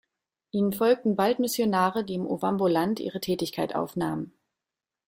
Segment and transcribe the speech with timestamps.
[0.49, 4.33] Ihnen folgten bald Missionare, die im Ovamboland ihre Tätigkeit aufnahmen.